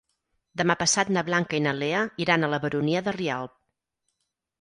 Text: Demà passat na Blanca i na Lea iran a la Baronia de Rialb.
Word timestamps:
Demà 0.59 0.75
passat 0.77 1.11
na 1.17 1.23
Blanca 1.27 1.57
i 1.57 1.61
na 1.65 1.73
Lea 1.81 1.99
iran 2.25 2.47
a 2.47 2.49
la 2.55 2.59
Baronia 2.65 3.03
de 3.09 3.15
Rialb. 3.19 3.55